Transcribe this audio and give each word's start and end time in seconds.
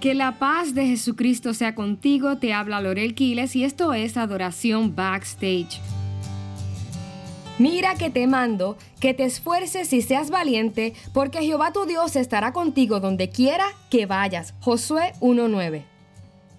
Que 0.00 0.14
la 0.14 0.38
paz 0.38 0.74
de 0.74 0.86
Jesucristo 0.86 1.54
sea 1.54 1.74
contigo, 1.74 2.36
te 2.36 2.52
habla 2.52 2.80
Lorel 2.80 3.14
Quiles 3.14 3.56
y 3.56 3.64
esto 3.64 3.94
es 3.94 4.16
Adoración 4.16 4.94
Backstage. 4.94 5.80
Mira 7.58 7.94
que 7.94 8.10
te 8.10 8.26
mando, 8.26 8.76
que 9.00 9.14
te 9.14 9.24
esfuerces 9.24 9.90
y 9.94 10.02
seas 10.02 10.28
valiente, 10.30 10.92
porque 11.14 11.42
Jehová 11.42 11.72
tu 11.72 11.86
Dios 11.86 12.14
estará 12.14 12.52
contigo 12.52 13.00
donde 13.00 13.30
quiera 13.30 13.64
que 13.90 14.04
vayas. 14.04 14.52
Josué 14.60 15.14
1.9. 15.20 15.82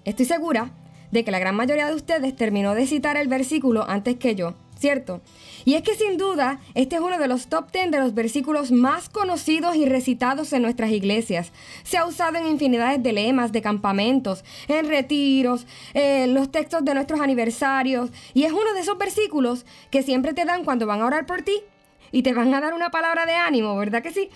Estoy 0.06 0.26
segura 0.26 0.72
de 1.12 1.24
que 1.24 1.32
la 1.32 1.40
gran 1.40 1.56
mayoría 1.56 1.88
de 1.88 1.94
ustedes 1.94 2.36
terminó 2.36 2.74
de 2.74 2.88
citar 2.88 3.16
el 3.18 3.28
versículo 3.28 3.88
antes 3.88 4.16
que 4.16 4.34
yo, 4.34 4.56
¿cierto? 4.80 5.22
Y 5.66 5.76
es 5.76 5.82
que 5.82 5.96
sin 5.96 6.18
duda, 6.18 6.60
este 6.76 6.96
es 6.96 7.02
uno 7.02 7.18
de 7.18 7.28
los 7.28 7.48
top 7.48 7.72
10 7.72 7.92
de 7.92 8.00
los 8.00 8.14
versículos 8.14 8.72
más 8.72 9.10
conocidos 9.10 9.76
y 9.76 9.86
recitados 9.86 10.54
en 10.54 10.62
nuestras 10.62 10.92
iglesias. 10.92 11.52
Se 11.84 11.98
ha 11.98 12.06
usado 12.06 12.38
en 12.38 12.48
infinidades 12.48 13.02
de 13.02 13.14
lemas, 13.14 13.52
de 13.52 13.62
campamentos, 13.62 14.44
en 14.68 14.88
retiros, 14.88 15.66
en 15.94 16.34
los 16.34 16.52
textos 16.52 16.86
de 16.86 16.94
nuestros 16.94 17.20
aniversarios. 17.20 18.12
Y 18.34 18.44
es 18.44 18.52
uno 18.52 18.74
de 18.74 18.82
esos 18.82 18.98
versículos 18.98 19.66
que 19.90 20.04
siempre 20.04 20.34
te 20.34 20.46
dan 20.46 20.64
cuando 20.64 20.86
van 20.86 21.02
a 21.02 21.06
orar 21.06 21.26
por 21.26 21.42
ti. 21.42 21.62
Y 22.10 22.24
te 22.24 22.34
van 22.34 22.54
a 22.54 22.62
dar 22.62 22.74
una 22.74 22.90
palabra 22.90 23.26
de 23.26 23.34
ánimo, 23.34 23.76
¿verdad 23.76 24.02
que 24.02 24.14
sí? 24.14 24.30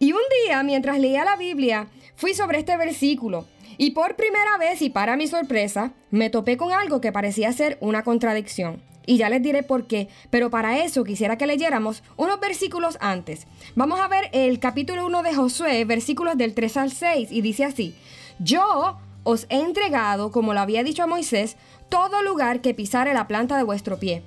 Y 0.00 0.10
un 0.10 0.22
día, 0.44 0.64
mientras 0.64 0.98
leía 0.98 1.24
la 1.24 1.36
Biblia, 1.36 1.86
fui 2.16 2.34
sobre 2.34 2.58
este 2.58 2.76
versículo. 2.76 3.46
Y 3.78 3.92
por 3.92 4.16
primera 4.16 4.58
vez, 4.58 4.82
y 4.82 4.90
para 4.90 5.16
mi 5.16 5.28
sorpresa, 5.28 5.92
me 6.10 6.30
topé 6.30 6.56
con 6.56 6.72
algo 6.72 7.00
que 7.00 7.12
parecía 7.12 7.52
ser 7.52 7.78
una 7.80 8.02
contradicción 8.02 8.82
y 9.06 9.16
ya 9.16 9.30
les 9.30 9.42
diré 9.42 9.62
por 9.62 9.86
qué, 9.86 10.08
pero 10.30 10.50
para 10.50 10.84
eso 10.84 11.04
quisiera 11.04 11.38
que 11.38 11.46
leyéramos 11.46 12.02
unos 12.16 12.38
versículos 12.40 12.98
antes. 13.00 13.46
Vamos 13.76 14.00
a 14.00 14.08
ver 14.08 14.28
el 14.32 14.58
capítulo 14.58 15.06
1 15.06 15.22
de 15.22 15.34
Josué, 15.34 15.84
versículos 15.84 16.36
del 16.36 16.54
3 16.54 16.76
al 16.76 16.90
6, 16.90 17.28
y 17.30 17.40
dice 17.40 17.64
así, 17.64 17.94
yo 18.38 18.98
os 19.22 19.46
he 19.48 19.60
entregado, 19.60 20.30
como 20.30 20.52
lo 20.52 20.60
había 20.60 20.84
dicho 20.84 21.04
a 21.04 21.06
Moisés, 21.06 21.56
todo 21.88 22.22
lugar 22.22 22.60
que 22.60 22.74
pisare 22.74 23.14
la 23.14 23.28
planta 23.28 23.56
de 23.56 23.62
vuestro 23.62 23.98
pie. 23.98 24.22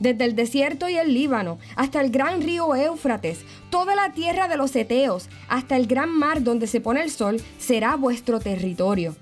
Desde 0.00 0.26
el 0.26 0.36
desierto 0.36 0.88
y 0.88 0.96
el 0.96 1.14
Líbano 1.14 1.58
hasta 1.74 2.00
el 2.00 2.10
gran 2.10 2.42
río 2.42 2.74
Éufrates, 2.74 3.40
toda 3.70 3.94
la 3.94 4.12
tierra 4.12 4.46
de 4.46 4.56
los 4.56 4.76
Eteos, 4.76 5.28
hasta 5.48 5.76
el 5.76 5.86
gran 5.86 6.10
mar 6.10 6.42
donde 6.42 6.66
se 6.66 6.80
pone 6.80 7.02
el 7.02 7.10
sol, 7.10 7.40
será 7.58 7.96
vuestro 7.96 8.38
territorio. 8.38 9.16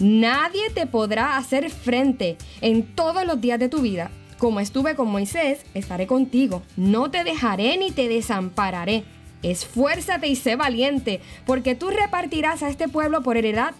Nadie 0.00 0.70
te 0.70 0.86
podrá 0.86 1.36
hacer 1.36 1.70
frente 1.70 2.36
en 2.60 2.94
todos 2.94 3.24
los 3.24 3.40
días 3.40 3.58
de 3.58 3.68
tu 3.68 3.80
vida 3.80 4.10
como 4.40 4.58
estuve 4.58 4.96
con 4.96 5.08
Moisés, 5.08 5.60
estaré 5.74 6.06
contigo. 6.06 6.62
No 6.78 7.10
te 7.10 7.24
dejaré 7.24 7.76
ni 7.76 7.90
te 7.90 8.08
desampararé. 8.08 9.04
Esfuérzate 9.42 10.28
y 10.28 10.34
sé 10.34 10.56
valiente, 10.56 11.20
porque 11.44 11.74
tú 11.74 11.90
repartirás 11.90 12.62
a 12.62 12.70
este 12.70 12.88
pueblo 12.88 13.22
por 13.22 13.36
heredad 13.36 13.74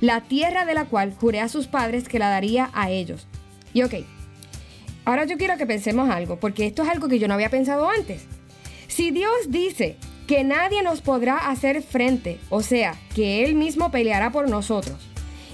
la 0.00 0.22
tierra 0.22 0.64
de 0.64 0.72
la 0.72 0.86
cual 0.86 1.14
juré 1.14 1.40
a 1.40 1.48
sus 1.48 1.66
padres 1.66 2.08
que 2.08 2.18
la 2.18 2.30
daría 2.30 2.70
a 2.72 2.90
ellos. 2.90 3.26
Y 3.74 3.82
ok, 3.82 3.96
ahora 5.04 5.26
yo 5.26 5.36
quiero 5.36 5.58
que 5.58 5.66
pensemos 5.66 6.08
algo, 6.08 6.40
porque 6.40 6.66
esto 6.66 6.84
es 6.84 6.88
algo 6.88 7.08
que 7.08 7.18
yo 7.18 7.28
no 7.28 7.34
había 7.34 7.50
pensado 7.50 7.90
antes. 7.90 8.24
Si 8.86 9.10
Dios 9.10 9.50
dice 9.50 9.96
que 10.26 10.42
nadie 10.42 10.82
nos 10.82 11.02
podrá 11.02 11.36
hacer 11.50 11.82
frente, 11.82 12.40
o 12.48 12.62
sea, 12.62 12.94
que 13.14 13.44
Él 13.44 13.54
mismo 13.56 13.90
peleará 13.90 14.32
por 14.32 14.48
nosotros, 14.48 14.96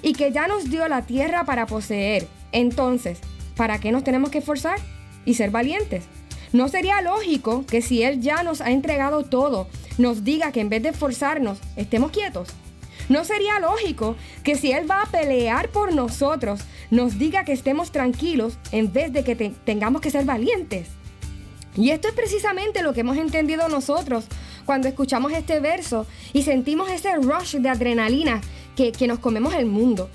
y 0.00 0.12
que 0.12 0.30
ya 0.30 0.46
nos 0.46 0.70
dio 0.70 0.86
la 0.86 1.02
tierra 1.06 1.44
para 1.44 1.66
poseer, 1.66 2.28
entonces, 2.52 3.18
¿para 3.56 3.78
qué 3.78 3.92
nos 3.92 4.04
tenemos 4.04 4.30
que 4.30 4.38
esforzar 4.38 4.78
y 5.24 5.34
ser 5.34 5.50
valientes? 5.50 6.04
¿No 6.52 6.68
sería 6.68 7.00
lógico 7.02 7.64
que 7.66 7.82
si 7.82 8.02
Él 8.02 8.20
ya 8.20 8.42
nos 8.42 8.60
ha 8.60 8.70
entregado 8.70 9.24
todo, 9.24 9.68
nos 9.98 10.24
diga 10.24 10.52
que 10.52 10.60
en 10.60 10.68
vez 10.68 10.82
de 10.82 10.90
esforzarnos, 10.90 11.58
estemos 11.76 12.10
quietos? 12.10 12.48
¿No 13.08 13.24
sería 13.24 13.60
lógico 13.60 14.16
que 14.42 14.54
si 14.54 14.72
Él 14.72 14.90
va 14.90 15.02
a 15.02 15.06
pelear 15.06 15.68
por 15.68 15.92
nosotros, 15.92 16.60
nos 16.90 17.18
diga 17.18 17.44
que 17.44 17.52
estemos 17.52 17.90
tranquilos 17.90 18.56
en 18.72 18.92
vez 18.92 19.12
de 19.12 19.24
que 19.24 19.34
tengamos 19.64 20.00
que 20.00 20.10
ser 20.10 20.24
valientes? 20.24 20.88
Y 21.76 21.90
esto 21.90 22.08
es 22.08 22.14
precisamente 22.14 22.82
lo 22.82 22.92
que 22.92 23.00
hemos 23.00 23.16
entendido 23.16 23.68
nosotros 23.68 24.26
cuando 24.64 24.88
escuchamos 24.88 25.32
este 25.32 25.60
verso 25.60 26.06
y 26.32 26.42
sentimos 26.42 26.90
ese 26.90 27.14
rush 27.16 27.56
de 27.56 27.68
adrenalina 27.68 28.40
que, 28.76 28.92
nos 29.06 29.18
comemos 29.18 29.54
el 29.54 29.66
mundo. 29.66 30.08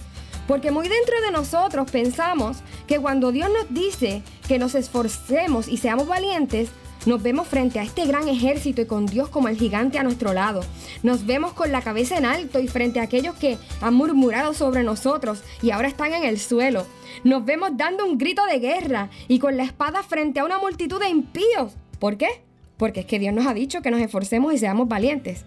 Porque 0.49 0.71
muy 0.71 0.87
dentro 0.87 1.21
de 1.21 1.29
nosotros 1.29 1.91
pensamos 1.91 2.63
que 2.87 2.97
cuando 2.97 3.31
Dios 3.31 3.51
nos 3.51 3.71
dice 3.71 4.23
que 4.47 4.57
nos 4.57 4.73
esforcemos 4.73 5.67
y 5.67 5.77
seamos 5.77 6.07
valientes, 6.07 6.71
nos 7.05 7.21
vemos 7.21 7.47
frente 7.47 7.77
a 7.77 7.83
este 7.83 8.07
gran 8.07 8.27
ejército 8.27 8.81
y 8.81 8.87
con 8.87 9.05
Dios 9.05 9.29
como 9.29 9.47
el 9.47 9.57
gigante 9.57 9.99
a 9.99 10.03
nuestro 10.03 10.33
lado. 10.33 10.61
Nos 11.03 11.27
vemos 11.27 11.53
con 11.53 11.71
la 11.71 11.83
cabeza 11.83 12.17
en 12.17 12.25
alto 12.25 12.59
y 12.59 12.67
frente 12.67 12.99
a 12.99 13.03
aquellos 13.03 13.35
que 13.35 13.59
han 13.79 13.93
murmurado 13.93 14.55
sobre 14.55 14.81
nosotros 14.81 15.43
y 15.61 15.69
ahora 15.69 15.87
están 15.87 16.13
en 16.13 16.23
el 16.23 16.39
suelo. 16.39 16.87
Nos 17.23 17.45
vemos 17.45 17.77
dando 17.77 18.03
un 18.03 18.17
grito 18.17 18.43
de 18.47 18.57
guerra 18.57 19.11
y 19.27 19.37
con 19.37 19.55
la 19.55 19.65
espada 19.65 20.01
frente 20.01 20.39
a 20.39 20.45
una 20.45 20.57
multitud 20.57 20.99
de 20.99 21.09
impíos. 21.09 21.73
¿Por 21.99 22.17
qué? 22.17 22.41
Porque 22.75 23.01
es 23.01 23.05
que 23.05 23.19
Dios 23.19 23.35
nos 23.35 23.45
ha 23.45 23.53
dicho 23.53 23.83
que 23.83 23.91
nos 23.91 24.01
esforcemos 24.01 24.51
y 24.51 24.57
seamos 24.57 24.87
valientes. 24.87 25.45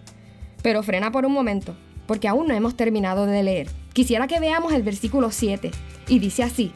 Pero 0.61 0.81
frena 0.81 1.11
por 1.11 1.25
un 1.25 1.33
momento, 1.33 1.75
porque 2.07 2.29
aún 2.29 2.47
no 2.47 2.53
hemos 2.53 2.77
terminado 2.77 3.25
de 3.25 3.43
leer. 3.43 3.82
Quisiera 3.93 4.27
que 4.27 4.39
veamos 4.39 4.73
el 4.73 4.83
versículo 4.83 5.31
7 5.31 5.71
y 6.07 6.19
dice 6.19 6.43
así, 6.43 6.71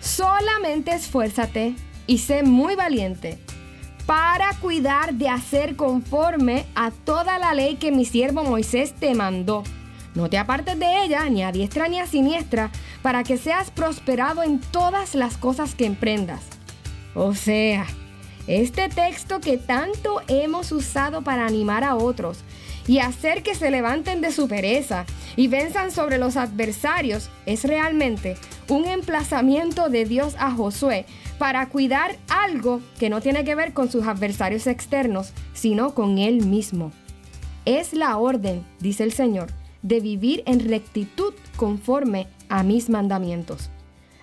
solamente 0.00 0.92
esfuérzate 0.92 1.74
y 2.06 2.18
sé 2.18 2.42
muy 2.44 2.76
valiente 2.76 3.38
para 4.06 4.52
cuidar 4.60 5.14
de 5.14 5.28
hacer 5.28 5.76
conforme 5.76 6.66
a 6.74 6.90
toda 6.90 7.38
la 7.38 7.54
ley 7.54 7.76
que 7.76 7.90
mi 7.90 8.04
siervo 8.04 8.44
Moisés 8.44 8.94
te 8.94 9.14
mandó. 9.14 9.64
No 10.14 10.30
te 10.30 10.38
apartes 10.38 10.78
de 10.78 11.04
ella, 11.04 11.28
ni 11.28 11.42
a 11.42 11.50
diestra 11.50 11.88
ni 11.88 11.98
a 11.98 12.06
siniestra, 12.06 12.70
para 13.02 13.24
que 13.24 13.36
seas 13.36 13.70
prosperado 13.70 14.42
en 14.42 14.60
todas 14.60 15.14
las 15.14 15.36
cosas 15.36 15.74
que 15.74 15.86
emprendas. 15.86 16.42
O 17.14 17.34
sea, 17.34 17.86
este 18.46 18.88
texto 18.88 19.40
que 19.40 19.58
tanto 19.58 20.20
hemos 20.28 20.70
usado 20.70 21.22
para 21.22 21.46
animar 21.46 21.82
a 21.82 21.96
otros, 21.96 22.44
y 22.86 22.98
hacer 22.98 23.42
que 23.42 23.54
se 23.54 23.70
levanten 23.70 24.20
de 24.20 24.32
su 24.32 24.48
pereza 24.48 25.06
y 25.36 25.48
venzan 25.48 25.90
sobre 25.90 26.18
los 26.18 26.36
adversarios 26.36 27.30
es 27.46 27.64
realmente 27.64 28.36
un 28.68 28.86
emplazamiento 28.86 29.88
de 29.88 30.04
Dios 30.04 30.34
a 30.38 30.50
Josué 30.50 31.06
para 31.38 31.68
cuidar 31.68 32.16
algo 32.28 32.80
que 32.98 33.10
no 33.10 33.20
tiene 33.20 33.44
que 33.44 33.54
ver 33.54 33.72
con 33.72 33.90
sus 33.90 34.06
adversarios 34.06 34.66
externos, 34.66 35.32
sino 35.52 35.94
con 35.94 36.18
él 36.18 36.46
mismo. 36.46 36.92
Es 37.64 37.94
la 37.94 38.16
orden, 38.18 38.64
dice 38.80 39.04
el 39.04 39.12
Señor, 39.12 39.48
de 39.82 40.00
vivir 40.00 40.42
en 40.46 40.68
rectitud 40.68 41.34
conforme 41.56 42.26
a 42.48 42.62
mis 42.62 42.88
mandamientos. 42.88 43.70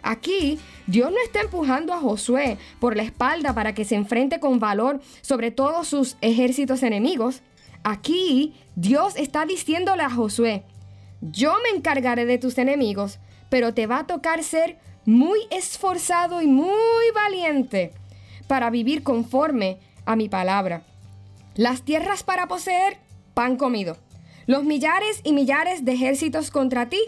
Aquí 0.03 0.59
Dios 0.88 1.11
no 1.11 1.17
está 1.23 1.41
empujando 1.41 1.93
a 1.93 1.99
Josué 1.99 2.57
por 2.79 2.95
la 2.95 3.03
espalda 3.03 3.53
para 3.53 3.73
que 3.73 3.85
se 3.85 3.95
enfrente 3.95 4.39
con 4.39 4.59
valor 4.59 4.99
sobre 5.22 5.51
todos 5.51 5.88
sus 5.88 6.17
ejércitos 6.22 6.81
enemigos. 6.83 7.41
Aquí 7.83 8.53
Dios 8.75 9.15
está 9.15 9.45
diciéndole 9.45 10.03
a 10.03 10.09
Josué, 10.09 10.63
yo 11.21 11.53
me 11.63 11.77
encargaré 11.77 12.25
de 12.25 12.37
tus 12.37 12.57
enemigos, 12.57 13.19
pero 13.49 13.73
te 13.73 13.87
va 13.87 13.99
a 13.99 14.07
tocar 14.07 14.43
ser 14.43 14.77
muy 15.05 15.39
esforzado 15.49 16.41
y 16.41 16.47
muy 16.47 17.05
valiente 17.13 17.91
para 18.47 18.69
vivir 18.69 19.03
conforme 19.03 19.79
a 20.05 20.15
mi 20.15 20.29
palabra. 20.29 20.83
Las 21.55 21.83
tierras 21.83 22.23
para 22.23 22.47
poseer, 22.47 22.97
pan 23.33 23.57
comido. 23.57 23.97
Los 24.45 24.63
millares 24.63 25.21
y 25.23 25.33
millares 25.33 25.85
de 25.85 25.93
ejércitos 25.93 26.51
contra 26.51 26.89
ti, 26.89 26.99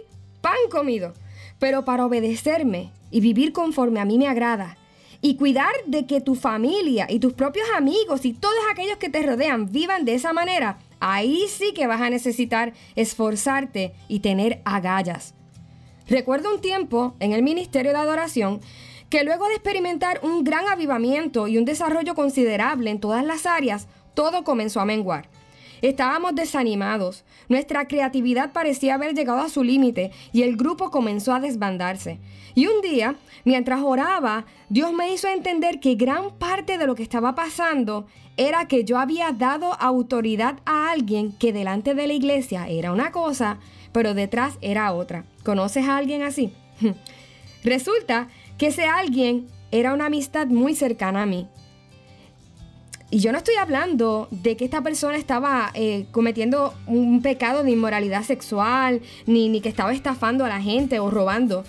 pan 0.42 0.58
comido. 0.72 1.14
Pero 1.60 1.86
para 1.86 2.06
obedecerme 2.06 2.92
y 3.10 3.22
vivir 3.22 3.54
conforme 3.54 4.00
a 4.00 4.06
mí 4.06 4.18
me 4.18 4.28
agrada, 4.28 4.78
y 5.24 5.38
cuidar 5.38 5.72
de 5.88 6.06
que 6.06 6.20
tu 6.20 6.36
familia 6.36 7.08
y 7.10 7.20
tus 7.20 7.32
propios 7.32 7.66
amigos 7.78 8.26
y 8.26 8.34
todos 8.34 8.60
aquellos 8.70 8.98
que 8.98 9.08
te 9.08 9.24
rodean 9.24 9.72
vivan 9.72 10.04
de 10.04 10.16
esa 10.16 10.34
manera, 10.34 10.80
ahí 11.00 11.46
sí 11.48 11.74
que 11.74 11.88
vas 11.88 12.02
a 12.02 12.10
necesitar 12.10 12.74
esforzarte 12.98 13.94
y 14.10 14.20
tener 14.20 14.62
agallas. 14.66 15.34
Recuerdo 16.10 16.54
un 16.54 16.60
tiempo 16.60 17.16
en 17.22 17.32
el 17.32 17.42
Ministerio 17.42 17.94
de 17.94 18.00
Adoración 18.00 18.60
que 19.10 19.24
luego 19.24 19.48
de 19.48 19.54
experimentar 19.54 20.20
un 20.24 20.44
gran 20.44 20.68
avivamiento 20.68 21.48
y 21.48 21.58
un 21.58 21.64
desarrollo 21.64 22.16
considerable 22.16 22.90
en 22.92 23.00
todas 23.00 23.24
las 23.24 23.46
áreas, 23.46 23.88
todo 24.16 24.44
comenzó 24.44 24.82
a 24.82 24.86
menguar. 24.86 25.30
Estábamos 25.84 26.34
desanimados, 26.34 27.26
nuestra 27.50 27.90
creatividad 27.90 28.54
parecía 28.54 28.94
haber 28.94 29.14
llegado 29.14 29.42
a 29.42 29.50
su 29.50 29.66
límite 29.66 30.12
y 30.32 30.44
el 30.44 30.56
grupo 30.56 30.90
comenzó 30.90 31.34
a 31.34 31.42
desbandarse. 31.42 32.22
Y 32.56 32.68
un 32.68 32.80
día, 32.80 33.16
mientras 33.44 33.82
oraba, 33.82 34.46
Dios 34.70 34.94
me 34.94 35.12
hizo 35.14 35.28
entender 35.28 35.82
que 35.82 35.96
gran 35.96 36.32
parte 36.38 36.78
de 36.78 36.88
lo 36.88 36.96
que 36.96 37.04
estaba 37.04 37.36
pasando 37.36 38.08
era 38.38 38.66
que 38.70 38.86
yo 38.86 38.98
había 38.98 39.34
dado 39.34 39.74
autoridad 39.74 40.62
a 40.64 40.90
alguien 40.90 41.34
que 41.34 41.52
delante 41.52 41.96
de 41.96 42.08
la 42.08 42.14
iglesia 42.14 42.70
era 42.70 42.94
una 42.94 43.12
cosa, 43.12 43.60
pero 43.92 44.14
detrás 44.14 44.58
era 44.62 44.94
otra. 44.94 45.26
¿Conoces 45.44 45.86
a 45.86 45.98
alguien 45.98 46.22
así? 46.22 46.54
Resulta 47.66 48.30
que 48.58 48.68
ese 48.68 48.86
alguien 48.86 49.48
era 49.72 49.94
una 49.94 50.06
amistad 50.06 50.48
muy 50.48 50.76
cercana 50.76 51.24
a 51.24 51.26
mí. 51.26 51.50
Y 53.14 53.20
yo 53.20 53.32
no 53.32 53.38
estoy 53.38 53.54
hablando 53.62 54.28
de 54.32 54.58
que 54.58 54.66
esta 54.66 54.82
persona 54.82 55.18
estaba 55.18 55.70
eh, 55.76 56.08
cometiendo 56.10 56.74
un 56.88 57.22
pecado 57.22 57.62
de 57.62 57.70
inmoralidad 57.70 58.24
sexual, 58.24 59.02
ni, 59.28 59.50
ni 59.50 59.62
que 59.62 59.70
estaba 59.70 59.94
estafando 59.94 60.46
a 60.46 60.50
la 60.50 60.60
gente 60.60 60.98
o 60.98 61.12
robando. 61.12 61.64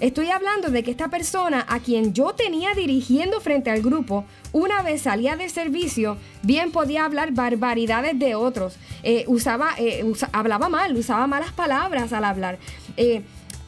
Estoy 0.00 0.30
hablando 0.30 0.70
de 0.70 0.82
que 0.82 0.90
esta 0.90 1.08
persona 1.08 1.66
a 1.68 1.80
quien 1.80 2.14
yo 2.14 2.32
tenía 2.32 2.72
dirigiendo 2.72 3.42
frente 3.42 3.68
al 3.68 3.82
grupo, 3.82 4.24
una 4.52 4.80
vez 4.80 5.02
salía 5.02 5.36
del 5.36 5.50
servicio, 5.50 6.16
bien 6.42 6.72
podía 6.72 7.04
hablar 7.04 7.32
barbaridades 7.32 8.18
de 8.18 8.34
otros. 8.34 8.78
Eh, 9.02 9.26
usaba, 9.26 9.74
eh, 9.76 10.02
hablaba 10.32 10.70
mal, 10.70 10.96
usaba 10.96 11.26
malas 11.26 11.52
palabras 11.52 12.14
al 12.14 12.24
hablar. 12.24 12.58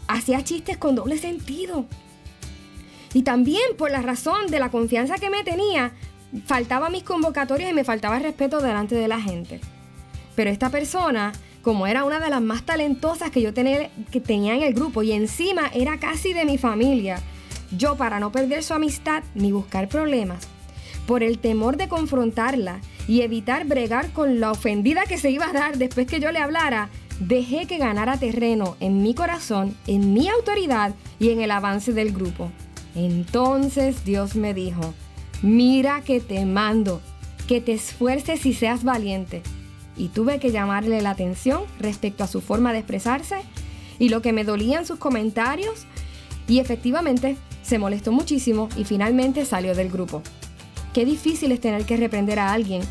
Hacía 0.06 0.42
chistes 0.44 0.78
con 0.78 0.94
doble 0.94 1.18
sentido. 1.18 1.84
Y 3.12 3.22
también 3.22 3.76
por 3.76 3.90
la 3.90 4.00
razón 4.00 4.46
de 4.48 4.60
la 4.60 4.70
confianza 4.70 5.16
que 5.16 5.30
me 5.30 5.44
tenía, 5.44 5.92
faltaba 6.46 6.90
mis 6.90 7.02
convocatorias 7.02 7.70
y 7.70 7.74
me 7.74 7.84
faltaba 7.84 8.18
respeto 8.18 8.60
delante 8.60 8.94
de 8.94 9.08
la 9.08 9.20
gente. 9.20 9.60
Pero 10.34 10.50
esta 10.50 10.70
persona 10.70 11.32
como 11.62 11.86
era 11.86 12.04
una 12.04 12.20
de 12.20 12.30
las 12.30 12.40
más 12.40 12.62
talentosas 12.62 13.30
que 13.30 13.42
yo 13.42 13.52
tenía, 13.52 13.90
que 14.10 14.20
tenía 14.20 14.54
en 14.54 14.62
el 14.62 14.72
grupo 14.72 15.02
y 15.02 15.12
encima 15.12 15.70
era 15.74 15.98
casi 15.98 16.32
de 16.32 16.46
mi 16.46 16.56
familia, 16.56 17.20
yo 17.76 17.96
para 17.96 18.20
no 18.20 18.32
perder 18.32 18.62
su 18.62 18.74
amistad 18.74 19.22
ni 19.34 19.52
buscar 19.52 19.88
problemas, 19.88 20.48
por 21.06 21.22
el 21.22 21.38
temor 21.38 21.76
de 21.76 21.88
confrontarla 21.88 22.80
y 23.06 23.20
evitar 23.22 23.66
bregar 23.66 24.12
con 24.12 24.40
la 24.40 24.50
ofendida 24.50 25.04
que 25.04 25.18
se 25.18 25.30
iba 25.30 25.46
a 25.48 25.52
dar 25.52 25.76
después 25.78 26.06
que 26.06 26.20
yo 26.20 26.32
le 26.32 26.38
hablara, 26.38 26.88
dejé 27.20 27.66
que 27.66 27.78
ganara 27.78 28.16
terreno 28.16 28.76
en 28.80 29.02
mi 29.02 29.14
corazón, 29.14 29.76
en 29.86 30.12
mi 30.12 30.28
autoridad 30.28 30.94
y 31.18 31.30
en 31.30 31.42
el 31.42 31.50
avance 31.50 31.92
del 31.92 32.12
grupo. 32.12 32.50
Entonces 32.94 34.04
Dios 34.04 34.36
me 34.36 34.54
dijo, 34.54 34.94
mira 35.42 36.02
que 36.02 36.20
te 36.20 36.44
mando, 36.44 37.00
que 37.46 37.60
te 37.60 37.72
esfuerces 37.72 38.44
y 38.46 38.54
seas 38.54 38.84
valiente 38.84 39.42
y 39.96 40.08
tuve 40.08 40.38
que 40.38 40.52
llamarle 40.52 41.00
la 41.02 41.10
atención 41.10 41.62
respecto 41.78 42.24
a 42.24 42.28
su 42.28 42.40
forma 42.40 42.72
de 42.72 42.78
expresarse 42.78 43.36
y 43.98 44.08
lo 44.08 44.22
que 44.22 44.32
me 44.32 44.44
dolían 44.44 44.86
sus 44.86 44.98
comentarios 44.98 45.86
y 46.46 46.60
efectivamente 46.60 47.36
se 47.62 47.78
molestó 47.78 48.12
muchísimo 48.12 48.68
y 48.76 48.84
finalmente 48.84 49.44
salió 49.44 49.74
del 49.74 49.90
grupo. 49.90 50.22
Qué 50.94 51.04
difícil 51.04 51.52
es 51.52 51.60
tener 51.60 51.84
que 51.84 51.96
reprender 51.96 52.38
a 52.38 52.52
alguien 52.52 52.82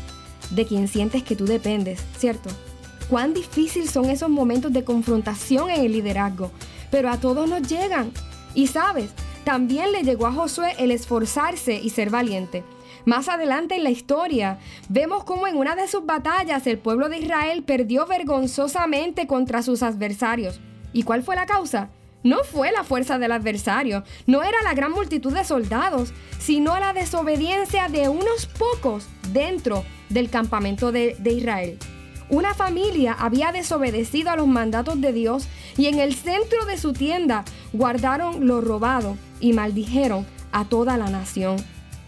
de 0.50 0.66
quien 0.66 0.86
sientes 0.88 1.22
que 1.22 1.36
tú 1.36 1.46
dependes, 1.46 2.00
¿cierto? 2.16 2.50
Cuán 3.10 3.34
difícil 3.34 3.88
son 3.88 4.10
esos 4.10 4.28
momentos 4.28 4.72
de 4.72 4.84
confrontación 4.84 5.70
en 5.70 5.80
el 5.80 5.92
liderazgo, 5.92 6.52
pero 6.90 7.10
a 7.10 7.18
todos 7.18 7.48
nos 7.48 7.66
llegan. 7.66 8.12
Y 8.54 8.66
sabes, 8.66 9.10
también 9.48 9.92
le 9.92 10.02
llegó 10.02 10.26
a 10.26 10.32
Josué 10.32 10.74
el 10.76 10.90
esforzarse 10.90 11.80
y 11.82 11.88
ser 11.88 12.10
valiente. 12.10 12.64
Más 13.06 13.30
adelante 13.30 13.76
en 13.76 13.82
la 13.82 13.88
historia, 13.88 14.58
vemos 14.90 15.24
cómo 15.24 15.46
en 15.46 15.56
una 15.56 15.74
de 15.74 15.88
sus 15.88 16.04
batallas 16.04 16.66
el 16.66 16.76
pueblo 16.76 17.08
de 17.08 17.16
Israel 17.16 17.62
perdió 17.62 18.04
vergonzosamente 18.04 19.26
contra 19.26 19.62
sus 19.62 19.82
adversarios. 19.82 20.60
¿Y 20.92 21.04
cuál 21.04 21.22
fue 21.22 21.34
la 21.34 21.46
causa? 21.46 21.88
No 22.22 22.44
fue 22.44 22.72
la 22.72 22.84
fuerza 22.84 23.18
del 23.18 23.32
adversario, 23.32 24.04
no 24.26 24.42
era 24.42 24.62
la 24.64 24.74
gran 24.74 24.92
multitud 24.92 25.32
de 25.32 25.46
soldados, 25.46 26.12
sino 26.38 26.78
la 26.78 26.92
desobediencia 26.92 27.88
de 27.88 28.10
unos 28.10 28.44
pocos 28.44 29.06
dentro 29.32 29.82
del 30.10 30.28
campamento 30.28 30.92
de, 30.92 31.16
Israel. 31.24 31.78
Una 32.28 32.52
familia 32.52 33.16
había 33.18 33.50
desobedecido 33.52 34.28
a 34.28 34.36
los 34.36 34.46
mandatos 34.46 35.00
de 35.00 35.14
Dios 35.14 35.48
y 35.78 35.86
en 35.86 36.00
el 36.00 36.14
centro 36.14 36.66
de 36.66 36.76
su 36.76 36.92
tienda 36.92 37.46
guardaron 37.72 38.46
lo 38.46 38.60
robado 38.60 39.16
y 39.40 39.52
maldijeron 39.52 40.26
a 40.52 40.64
toda 40.64 40.96
la 40.96 41.10
nación. 41.10 41.56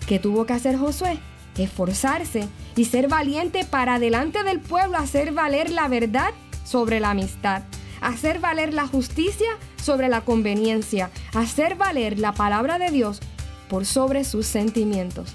¿Qué 0.07 0.19
tuvo 0.19 0.47
que 0.47 0.53
hacer 0.53 0.77
Josué? 0.77 1.19
Esforzarse 1.57 2.49
y 2.77 2.87
ser 2.87 3.09
valiente 3.09 3.65
para 3.65 3.99
delante 3.99 4.43
del 4.43 4.61
pueblo 4.61 4.97
hacer 4.97 5.33
valer 5.33 5.71
la 5.71 5.89
verdad 5.89 6.33
sobre 6.65 7.01
la 7.01 7.11
amistad, 7.11 7.63
hacer 8.01 8.39
valer 8.41 8.73
la 8.73 8.87
justicia 8.87 9.49
sobre 9.83 10.09
la 10.09 10.23
conveniencia, 10.23 11.11
hacer 11.35 11.75
valer 11.75 12.19
la 12.19 12.33
palabra 12.33 12.79
de 12.79 12.91
Dios 12.91 13.21
por 13.69 13.85
sobre 13.85 14.25
sus 14.25 14.47
sentimientos. 14.47 15.35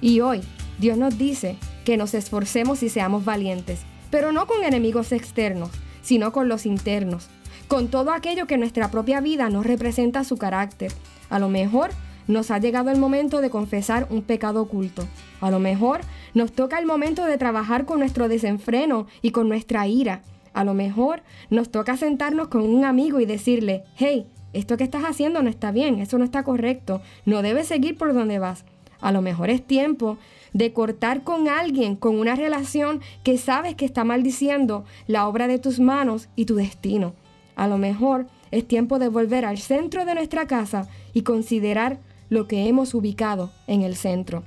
Y 0.00 0.20
hoy 0.20 0.40
Dios 0.78 0.98
nos 0.98 1.16
dice 1.16 1.56
que 1.84 1.96
nos 1.96 2.14
esforcemos 2.14 2.82
y 2.82 2.88
seamos 2.88 3.24
valientes, 3.24 3.80
pero 4.10 4.32
no 4.32 4.46
con 4.46 4.64
enemigos 4.64 5.12
externos, 5.12 5.70
sino 6.02 6.32
con 6.32 6.48
los 6.48 6.66
internos, 6.66 7.28
con 7.72 7.88
todo 7.88 8.12
aquello 8.12 8.46
que 8.46 8.58
nuestra 8.58 8.90
propia 8.90 9.22
vida 9.22 9.48
nos 9.48 9.64
representa 9.64 10.24
su 10.24 10.36
carácter. 10.36 10.92
A 11.30 11.38
lo 11.38 11.48
mejor 11.48 11.88
nos 12.28 12.50
ha 12.50 12.58
llegado 12.58 12.90
el 12.90 12.98
momento 12.98 13.40
de 13.40 13.48
confesar 13.48 14.06
un 14.10 14.20
pecado 14.20 14.60
oculto. 14.60 15.08
A 15.40 15.50
lo 15.50 15.58
mejor 15.58 16.02
nos 16.34 16.52
toca 16.52 16.78
el 16.78 16.84
momento 16.84 17.24
de 17.24 17.38
trabajar 17.38 17.86
con 17.86 18.00
nuestro 18.00 18.28
desenfreno 18.28 19.06
y 19.22 19.30
con 19.30 19.48
nuestra 19.48 19.86
ira. 19.86 20.20
A 20.52 20.64
lo 20.64 20.74
mejor 20.74 21.22
nos 21.48 21.70
toca 21.70 21.96
sentarnos 21.96 22.48
con 22.48 22.60
un 22.60 22.84
amigo 22.84 23.20
y 23.20 23.24
decirle, 23.24 23.84
hey, 23.96 24.26
esto 24.52 24.76
que 24.76 24.84
estás 24.84 25.04
haciendo 25.04 25.42
no 25.42 25.48
está 25.48 25.72
bien, 25.72 25.98
eso 25.98 26.18
no 26.18 26.24
está 26.24 26.42
correcto, 26.42 27.00
no 27.24 27.40
debes 27.40 27.68
seguir 27.68 27.96
por 27.96 28.12
donde 28.12 28.38
vas. 28.38 28.66
A 29.00 29.12
lo 29.12 29.22
mejor 29.22 29.48
es 29.48 29.66
tiempo 29.66 30.18
de 30.52 30.74
cortar 30.74 31.24
con 31.24 31.48
alguien, 31.48 31.96
con 31.96 32.18
una 32.18 32.34
relación 32.34 33.00
que 33.22 33.38
sabes 33.38 33.76
que 33.76 33.86
está 33.86 34.04
maldiciendo 34.04 34.84
la 35.06 35.26
obra 35.26 35.48
de 35.48 35.58
tus 35.58 35.80
manos 35.80 36.28
y 36.36 36.44
tu 36.44 36.56
destino. 36.56 37.14
A 37.56 37.66
lo 37.66 37.78
mejor 37.78 38.26
es 38.50 38.66
tiempo 38.66 38.98
de 38.98 39.08
volver 39.08 39.44
al 39.44 39.58
centro 39.58 40.04
de 40.04 40.14
nuestra 40.14 40.46
casa 40.46 40.88
y 41.12 41.22
considerar 41.22 41.98
lo 42.28 42.48
que 42.48 42.68
hemos 42.68 42.94
ubicado 42.94 43.52
en 43.66 43.82
el 43.82 43.96
centro. 43.96 44.42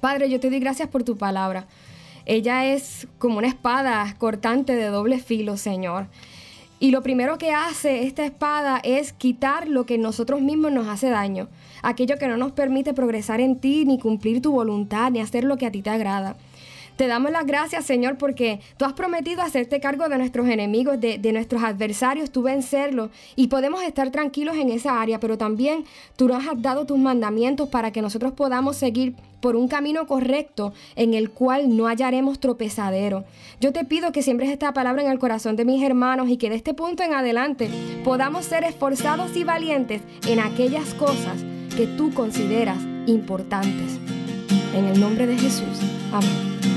Padre, 0.00 0.30
yo 0.30 0.40
te 0.40 0.50
doy 0.50 0.60
gracias 0.60 0.88
por 0.88 1.04
tu 1.04 1.16
palabra. 1.18 1.66
Ella 2.26 2.64
es 2.66 3.08
como 3.18 3.38
una 3.38 3.48
espada 3.48 4.14
cortante 4.18 4.74
de 4.74 4.86
doble 4.86 5.18
filo, 5.18 5.56
Señor. 5.56 6.06
Y 6.78 6.92
lo 6.92 7.02
primero 7.02 7.36
que 7.36 7.52
hace 7.52 8.04
esta 8.04 8.24
espada 8.24 8.80
es 8.82 9.12
quitar 9.12 9.68
lo 9.68 9.84
que 9.84 9.98
nosotros 9.98 10.40
mismos 10.40 10.72
nos 10.72 10.88
hace 10.88 11.10
daño, 11.10 11.48
aquello 11.82 12.16
que 12.16 12.26
no 12.26 12.38
nos 12.38 12.52
permite 12.52 12.94
progresar 12.94 13.42
en 13.42 13.60
ti, 13.60 13.84
ni 13.84 13.98
cumplir 13.98 14.40
tu 14.40 14.52
voluntad, 14.52 15.10
ni 15.10 15.20
hacer 15.20 15.44
lo 15.44 15.58
que 15.58 15.66
a 15.66 15.70
ti 15.70 15.82
te 15.82 15.90
agrada. 15.90 16.36
Te 17.00 17.06
damos 17.06 17.30
las 17.32 17.46
gracias, 17.46 17.86
Señor, 17.86 18.18
porque 18.18 18.60
tú 18.76 18.84
has 18.84 18.92
prometido 18.92 19.40
hacerte 19.40 19.80
cargo 19.80 20.10
de 20.10 20.18
nuestros 20.18 20.46
enemigos, 20.48 21.00
de, 21.00 21.32
nuestros 21.32 21.62
adversarios, 21.62 22.30
tú 22.30 22.42
vencerlos 22.42 23.08
y 23.36 23.46
podemos 23.46 23.82
estar 23.82 24.10
tranquilos 24.10 24.56
en 24.58 24.68
esa 24.68 25.00
área, 25.00 25.18
pero 25.18 25.38
también 25.38 25.86
tú 26.16 26.28
nos 26.28 26.46
has 26.46 26.60
dado 26.60 26.84
tus 26.84 26.98
mandamientos 26.98 27.70
para 27.70 27.90
que 27.90 28.02
nosotros 28.02 28.34
podamos 28.34 28.76
seguir 28.76 29.14
por 29.40 29.56
un 29.56 29.66
camino 29.66 30.06
correcto 30.06 30.74
en 30.94 31.14
el 31.14 31.30
cual 31.30 31.74
no 31.74 31.86
hallaremos 31.86 32.38
tropezadero. 32.38 33.24
Yo 33.62 33.72
te 33.72 33.86
pido 33.86 34.12
que 34.12 34.22
siembres 34.22 34.50
esta 34.50 34.74
palabra 34.74 35.02
en 35.02 35.10
el 35.10 35.18
corazón 35.18 35.56
de 35.56 35.64
mis 35.64 35.82
hermanos 35.82 36.28
y 36.28 36.36
que 36.36 36.50
de 36.50 36.56
este 36.56 36.74
punto 36.74 37.02
en 37.02 37.14
adelante 37.14 37.70
podamos 38.04 38.44
ser 38.44 38.62
esforzados 38.64 39.34
y 39.38 39.44
valientes 39.44 40.02
en 40.28 40.38
aquellas 40.38 40.92
cosas 40.92 41.42
que 41.74 41.86
tú 41.86 42.12
consideras 42.12 42.76
importantes. 43.06 43.98
En 44.74 44.84
el 44.84 45.00
nombre 45.00 45.26
de 45.26 45.38
Jesús. 45.38 45.80
Amén. 46.12 46.69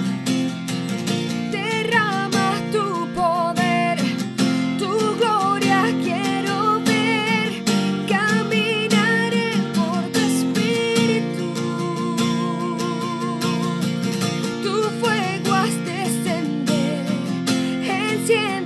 见。 18.23 18.62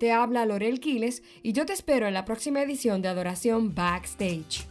Te 0.00 0.12
habla 0.12 0.46
Lorel 0.46 0.80
Quiles 0.80 1.22
y 1.42 1.52
yo 1.52 1.66
te 1.66 1.74
espero 1.74 2.08
en 2.08 2.14
la 2.14 2.24
próxima 2.24 2.62
edición 2.62 3.02
de 3.02 3.08
Adoración 3.08 3.74
Backstage. 3.74 4.69